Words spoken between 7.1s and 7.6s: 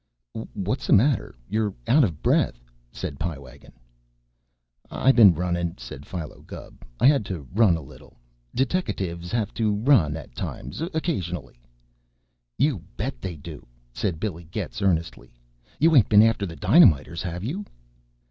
to